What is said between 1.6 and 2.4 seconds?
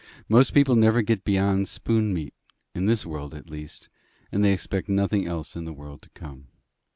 spoon meat